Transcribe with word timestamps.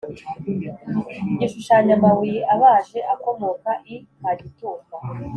Igishushanyo 1.31 1.91
Amabuye 1.97 2.39
abaje 2.53 2.99
akomoka 3.13 3.71
i 3.93 3.95
Kagitumba 4.21 4.95